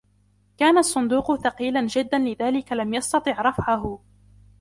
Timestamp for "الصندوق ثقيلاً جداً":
0.77-2.17